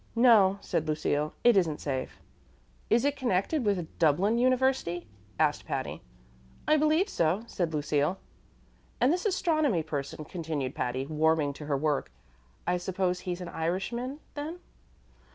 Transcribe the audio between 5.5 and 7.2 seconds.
Patty. "I believe